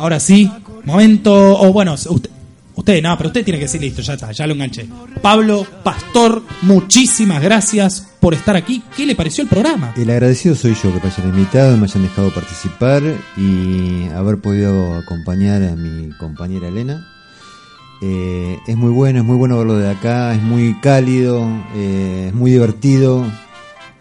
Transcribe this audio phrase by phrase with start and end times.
[0.00, 0.50] Ahora sí,
[0.84, 2.30] momento, o bueno, usted,
[2.74, 4.88] usted, no, pero usted tiene que decir listo, ya está, ya lo enganché.
[5.20, 8.82] Pablo Pastor, muchísimas gracias por estar aquí.
[8.96, 9.92] ¿Qué le pareció el programa?
[9.98, 13.02] El agradecido soy yo que me hayan invitado, me hayan dejado participar
[13.36, 17.06] y haber podido acompañar a mi compañera Elena.
[18.00, 21.46] Eh, es muy bueno, es muy bueno verlo de acá, es muy cálido,
[21.76, 23.30] eh, es muy divertido,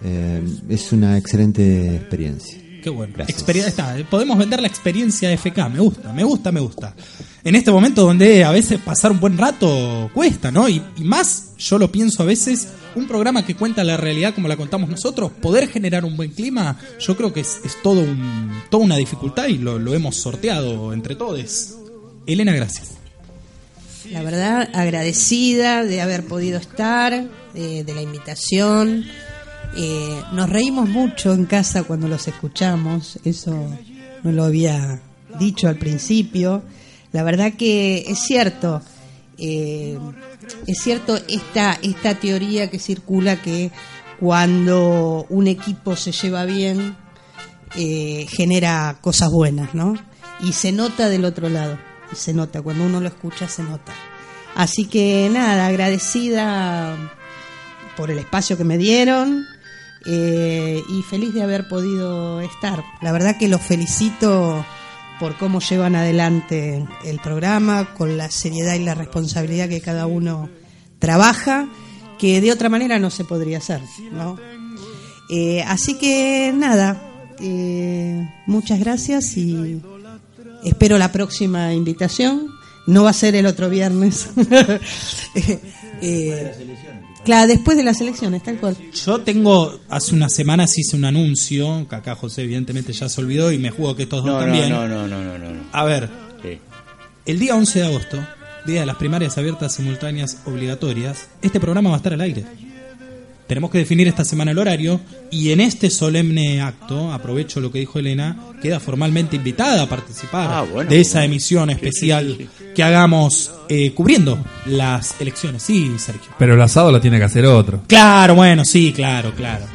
[0.02, 2.69] eh, es una excelente experiencia.
[2.82, 3.14] Qué bueno.
[3.16, 3.38] Gracias.
[3.46, 5.70] Experie- está, podemos vender la experiencia de FK.
[5.70, 6.96] Me gusta, me gusta, me gusta.
[7.44, 10.68] En este momento donde a veces pasar un buen rato cuesta, ¿no?
[10.68, 14.48] Y, y más, yo lo pienso a veces, un programa que cuenta la realidad como
[14.48, 18.52] la contamos nosotros, poder generar un buen clima, yo creo que es, es todo un,
[18.70, 21.76] toda una dificultad y lo, lo hemos sorteado entre todos.
[22.26, 22.90] Elena, gracias.
[24.12, 27.14] La verdad, agradecida de haber podido estar,
[27.54, 29.06] eh, de la invitación.
[29.76, 33.68] Eh, nos reímos mucho en casa cuando los escuchamos, eso
[34.24, 35.00] no lo había
[35.40, 36.64] dicho al principio.
[37.12, 38.82] La verdad que es cierto,
[39.38, 39.98] eh,
[40.68, 43.72] es cierto esta, esta teoría que circula que
[44.20, 46.98] cuando un equipo se lleva bien,
[47.76, 49.96] eh, genera cosas buenas, ¿no?
[50.42, 51.78] Y se nota del otro lado,
[52.12, 53.94] y se nota, cuando uno lo escucha se nota.
[54.56, 56.98] Así que nada, agradecida
[57.96, 59.46] por el espacio que me dieron
[60.06, 62.84] eh, y feliz de haber podido estar.
[63.02, 64.66] La verdad que los felicito
[65.20, 70.50] por cómo llevan adelante el programa, con la seriedad y la responsabilidad que cada uno
[71.00, 71.68] trabaja,
[72.18, 73.82] que de otra manera no se podría hacer,
[74.12, 74.38] ¿no?
[75.30, 77.10] Eh, así que nada,
[77.42, 79.82] eh, muchas gracias y
[80.64, 82.48] espero la próxima invitación.
[82.88, 84.30] No va a ser el otro viernes.
[85.36, 85.60] Eh,
[86.02, 86.54] eh,
[87.24, 88.76] claro, después de las elecciones, tal cual.
[89.06, 93.52] Yo tengo, hace unas semanas hice un anuncio, que acá José evidentemente ya se olvidó
[93.52, 94.70] y me juego que estos dos No, también.
[94.70, 95.62] no, no, no, no, no, no.
[95.72, 96.10] A ver,
[96.42, 96.60] Sí.
[97.26, 98.18] El día 11 de agosto,
[98.66, 102.46] día de las primarias abiertas simultáneas obligatorias, este programa va a estar al aire.
[103.50, 105.02] Tenemos que definir esta semana el horario
[105.32, 110.48] y en este solemne acto, aprovecho lo que dijo Elena, queda formalmente invitada a participar
[110.54, 111.26] Ah, bueno, de esa bueno.
[111.34, 114.38] emisión especial que hagamos eh, cubriendo
[114.68, 115.64] las elecciones.
[115.64, 116.32] Sí, Sergio.
[116.38, 117.82] Pero el asado lo tiene que hacer otro.
[117.88, 119.66] Claro, bueno, sí, claro, claro.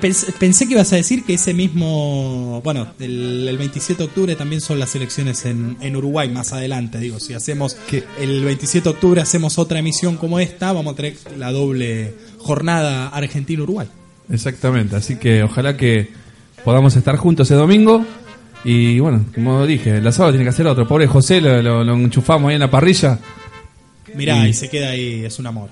[0.00, 4.60] Pensé, que ibas a decir que ese mismo, bueno, el, el 27 de octubre también
[4.60, 8.04] son las elecciones en, en Uruguay más adelante, digo, si hacemos ¿Qué?
[8.20, 13.08] el 27 de octubre hacemos otra emisión como esta, vamos a tener la doble jornada
[13.08, 13.88] Argentina-Uruguay.
[14.30, 14.96] Exactamente.
[14.96, 16.08] Así que ojalá que
[16.64, 18.04] podamos estar juntos ese domingo.
[18.64, 20.88] Y bueno, como dije, el asado lo tiene que hacer otro.
[20.88, 23.18] Pobre José, lo, lo- lo enchufamos ahí en la parrilla.
[24.14, 25.68] Mirá, Y- y se queda ahí, es un amor.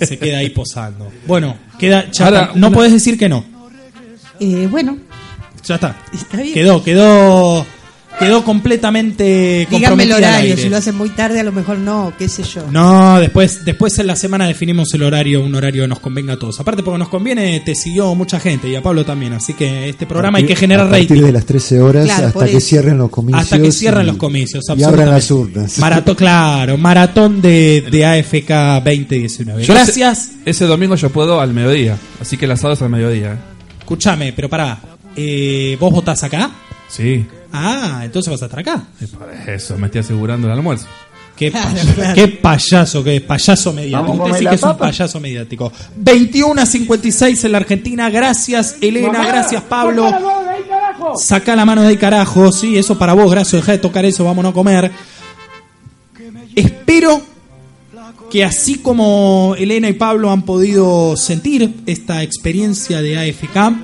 [0.00, 1.10] Se queda ahí posando.
[1.26, 2.58] Bueno, queda, Ahora, está.
[2.58, 3.44] no una- podés decir que no.
[4.40, 4.98] Eh, bueno,
[5.64, 5.96] Ya está.
[6.12, 6.54] está bien.
[6.54, 7.66] Quedó, quedó,
[8.18, 12.28] quedó completamente Dígame el horario, si lo hacen muy tarde a lo mejor no, qué
[12.28, 12.66] sé yo.
[12.70, 16.36] No, después, después en la semana definimos el horario, un horario que nos convenga a
[16.38, 16.58] todos.
[16.60, 20.06] Aparte porque nos conviene, te siguió mucha gente y a Pablo también, así que este
[20.06, 21.22] programa hay que generar a partir rating.
[21.26, 23.42] de las 13 horas Claro, hasta que cierren los comicios.
[23.42, 25.78] Hasta que cierren y- los comicios, Y abran las urnas.
[25.78, 29.64] Maratón, claro, maratón de, de AFK 2019.
[29.64, 30.30] Yo Gracias.
[30.40, 31.96] Ese, ese domingo yo puedo al mediodía.
[32.20, 33.32] Así que el asado es al mediodía.
[33.34, 33.36] ¿eh?
[33.80, 34.80] Escúchame, pero pará,
[35.16, 36.50] eh, ¿vos votás acá?
[36.88, 37.26] Sí.
[37.52, 38.84] Ah, entonces vas a estar acá.
[39.00, 40.86] Y por eso me estoy asegurando el almuerzo.
[41.36, 42.14] Qué, Claro, payaso, claro.
[42.14, 44.00] qué payaso que es, payaso mediático.
[44.02, 44.86] Vamos a Usted comer sí que es un papa.
[44.86, 45.72] payaso mediático.
[45.96, 48.08] 21 a 56 en la Argentina.
[48.10, 49.26] Gracias, Elena.
[49.26, 50.10] gracias, Pablo.
[51.18, 52.50] Saca la mano de ahí, carajo.
[52.52, 53.60] Sí, eso para vos, gracias.
[53.60, 54.90] Deja de tocar eso, vámonos a comer.
[56.54, 57.20] Espero
[58.30, 63.76] que así como Elena y Pablo han podido sentir esta experiencia de AFK,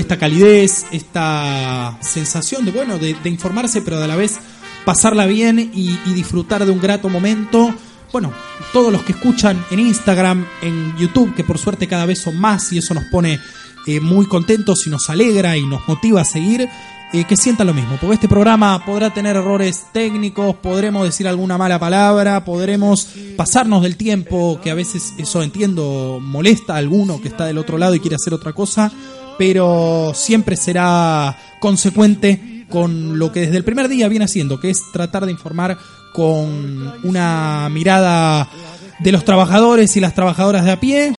[0.00, 4.38] esta calidez, esta sensación de bueno, de, de informarse, pero a la vez
[4.84, 7.74] pasarla bien y, y disfrutar de un grato momento.
[8.12, 8.32] Bueno,
[8.72, 12.72] todos los que escuchan en Instagram, en YouTube, que por suerte cada vez son más
[12.72, 13.38] y eso nos pone
[13.86, 16.68] eh, muy contentos y nos alegra y nos motiva a seguir,
[17.12, 21.56] eh, que sientan lo mismo, porque este programa podrá tener errores técnicos, podremos decir alguna
[21.56, 27.28] mala palabra, podremos pasarnos del tiempo, que a veces eso entiendo molesta a alguno que
[27.28, 28.92] está del otro lado y quiere hacer otra cosa,
[29.40, 34.82] pero siempre será consecuente con lo que desde el primer día viene haciendo, que es
[34.92, 35.78] tratar de informar
[36.12, 38.50] con una mirada
[38.98, 41.08] de los trabajadores y las trabajadoras de a pie,